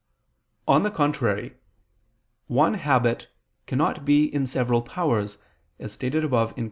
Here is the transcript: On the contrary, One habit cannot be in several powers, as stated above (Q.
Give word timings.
On 0.67 0.81
the 0.81 0.89
contrary, 0.89 1.57
One 2.47 2.73
habit 2.73 3.27
cannot 3.67 4.03
be 4.03 4.33
in 4.33 4.47
several 4.47 4.81
powers, 4.81 5.37
as 5.77 5.91
stated 5.91 6.23
above 6.23 6.55
(Q. 6.55 6.59